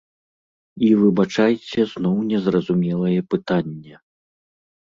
І, 0.85 0.89
выбачайце, 1.01 1.79
зноў 1.93 2.15
незразумелае 2.31 3.15
пытанне. 3.35 3.95